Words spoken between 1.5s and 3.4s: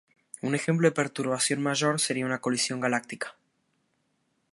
mayor sería una colisión galáctica.